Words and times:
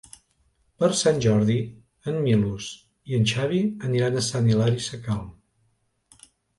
Per 0.83 0.87
Sant 1.01 1.21
Jordi 1.25 1.57
en 2.13 2.17
Milos 2.25 2.71
i 3.13 3.21
en 3.21 3.31
Xavi 3.35 3.63
aniran 3.91 4.19
a 4.19 4.27
Sant 4.33 4.53
Hilari 4.53 4.87
Sacalm. 4.91 5.33